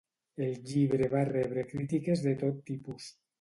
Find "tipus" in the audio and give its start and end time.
2.73-3.13